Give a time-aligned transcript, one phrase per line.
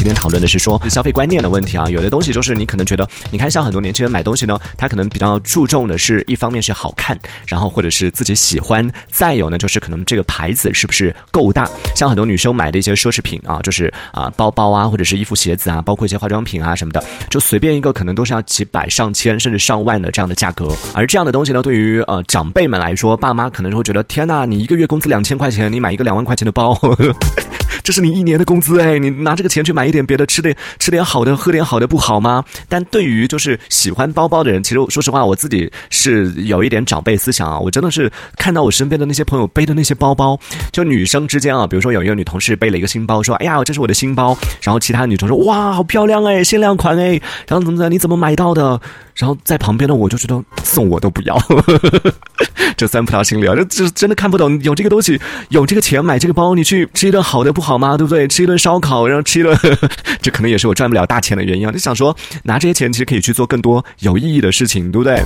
[0.00, 11.68] 今天讨论的是说消费观念的问题啊，有的东西就是你可能觉得，你看像很多年轻人买东西呢，他可能比较注重的是一方面是好看，然后或者是自己喜欢，再有呢就是可能这个牌子是不是够大。
[11.94, 20.74] 像很多女生买的一些奢侈品啊，就是啊包包啊，或者是衣服鞋子啊，包括一些化妆品啊什么的，就随便一个可能都是要几百上千甚至上万的这样的价格。
[20.94, 26.74] 而这样的东西呢，对于呃长辈们来说，爸妈可能会觉得天呐，你一个月工资两千块钱，你买一个两万块钱的包。
[27.82, 32.42] 这是你一年的工资哎，你拿这个钱去买一点别的，吃点吃点好的，喝点好的不好吗？
[32.68, 37.58] 但对于就是喜欢包包的人，其实说实话，我自己是有一点长辈思想啊。
[37.58, 40.38] 我真的是看到我身边的那些朋友背的那些包包，
[40.72, 48.80] 就女生之间啊，比如说有一个女同事背了一个新包，说：“哎呀，这是我的新包。”然后其他女同事说：“哇，好漂亮哎，限量款哎。”然后怎么怎么，你怎么买到的？
[49.16, 51.36] 然后在旁边的我就觉得送我都不要，
[52.74, 54.58] 这三不条心理啊，这这真的看不懂。
[54.62, 57.98] 有这个东西，有这个钱买这个包，你去吃一顿好的不好吗？
[57.98, 58.26] 对不对？
[58.26, 59.54] 吃一顿烧烤，然后吃一顿，
[60.20, 61.72] 这可能也是我赚不了大钱的原因啊。
[61.72, 65.22] 就想说，拿这些钱其实可以去做更多有意义的事情，对不对？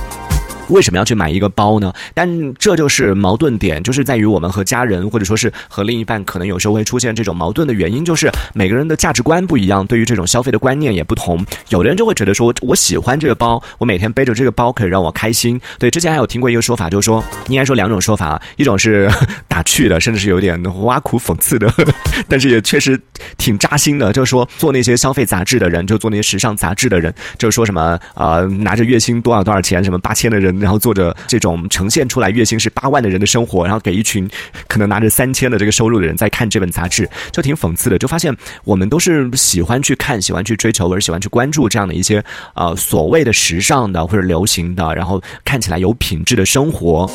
[0.69, 1.93] 为什么要去买一个包呢？
[2.13, 11.45] 但这就是矛盾点，就是在于我们和家人或者说是和另一半，可能有时候会出现这种矛盾的原因，就是每个人的价值观不一样，对于这种消费的观念也不同。
[11.69, 15.59] 有的人就会觉得说，我喜欢这个包，我每天背着这个包可以让我开心。
[15.77, 19.09] 对，之前还有听过一个说法，就是说，应该说两种说法啊，一种是
[19.47, 21.71] 打趣的，甚至是有点挖苦讽刺的，
[22.27, 22.99] 但是也确实
[23.37, 30.54] 挺扎心的，就是说做那些消费杂志的人，就做那些时尚杂志的人，就是说什么呃，拿着月薪多少多少钱，什么八千的人。
[30.59, 34.29] 然后做着这种呈现出来月薪是八万的人的生活，然后给一群
[34.67, 37.97] 可能拿着三千的这个收入的人在看这本杂志，就挺讽刺的。
[37.97, 47.09] 就发现我们都是喜欢去看、喜欢去追求，或者喜欢去关注这样的一些呃所谓的时尚的或者流行的，然后看起来有品质的生活。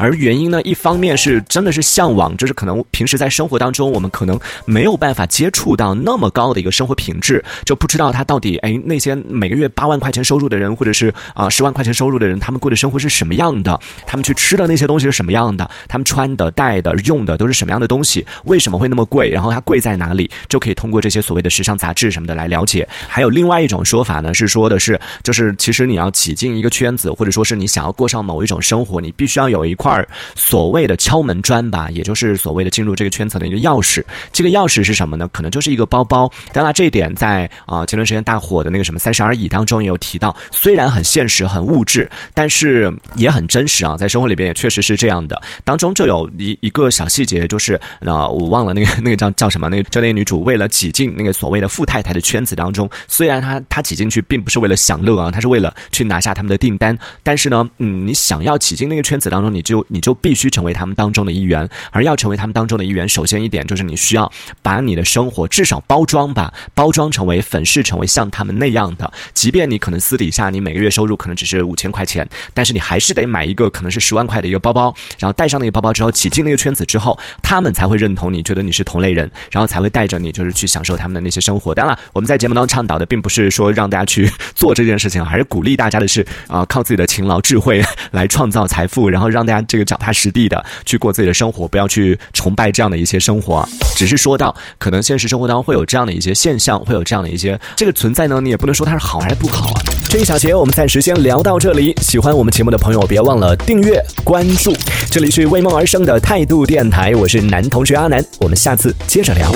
[0.00, 13.78] 而原因呢，一方面是真的是向往，就是可能平时在生活当中，我们可能没有办法接触到那么高的一个生活品质，就不知道他到底哎那些每个月八万块钱收入的人，或者是啊十万块钱收入的人，他们过的生活是什么样的？
[14.06, 15.70] 他们去吃的那些东西是什么样的？
[15.86, 18.24] 他们穿的、戴的、用的都是什么样的东西？
[18.44, 19.28] 为什么会那么贵？
[19.28, 20.30] 然后它贵在哪里？
[20.48, 22.88] 就可以通过这些所谓的时尚杂志什么的来了解。
[23.06, 29.89] 还有另外一种说法呢，是说的是，就是其实你要挤进一个圈子，或者说是你想要过上某一种生活，你必须要有一块。
[29.90, 34.02] 二所谓的敲门砖吧，也就是所谓的进入这个圈层的一个钥匙。
[34.32, 35.28] 这个钥匙是什么呢？
[35.32, 36.30] 可能就是一个包包。
[36.52, 40.34] 当然，这一点在啊前段时间大火的那个什么《三十而已》当中也有提到。
[40.52, 43.96] 虽然很现实、很物质，但是也很真实啊。
[43.96, 45.40] 在生活里边也确实是这样的。
[45.64, 49.68] 当中就有一一个小细节，就是啊，我忘了那个 那个叫叫什么？
[49.68, 56.96] 那个教练女主为了挤进那个所谓的富太太的圈子当中，虽然她她挤进去并不是为了享乐啊，她是为了去拿下他们的订单。
[57.22, 60.16] 但是呢，嗯，你想要挤进那个圈子当中，你就你就。
[60.22, 64.30] 必须成为他们当中的一员，而要成为他们当中的一员，首先一点就是你需要
[64.60, 69.10] 把你的生活至少包装吧，包装成为粉饰成为像他们那样的。
[69.32, 81.74] 即便你可能私底下你每个月收入可能只是五千块钱，但是你还是得买一个可能是十万块的一个包包，然后带上那个包包之后挤进那个圈子之后，他们才会认同你，觉得你是同类人，然后才会带着你就是去享受他们的那些生活。
[81.74, 90.10] 当然，我们在节目当中倡导的并不是说让大家去做这件事情，还是鼓励大家的是啊，靠自己的勤劳智慧来创造财富，然后让大家这个脚踏。
[90.12, 93.66] 实地的去过自己的生活，不要去崇拜这样的一些生活。
[93.96, 99.80] 只是说到，可能现实生活当中会有这样的一些现象，会有这样的一些这个存在呢，你也不能说它是好还是不好啊。
[100.10, 101.94] 这一小节我们暂时先聊到这里。
[102.02, 104.74] 喜欢我们节目的朋友，别忘了订阅关注。
[105.10, 109.50] 这里是为梦而生的态度电台，我是男同学阿南，我们下次接着聊。